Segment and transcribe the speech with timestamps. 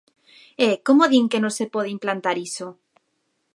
[0.67, 2.67] E ¡como din que non se pode implantar iso!